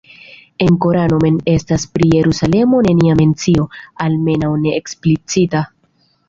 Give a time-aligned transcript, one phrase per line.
[0.67, 3.67] En Korano mem estas pri Jerusalemo nenia mencio,
[4.07, 5.63] almenaŭ ne eksplicita.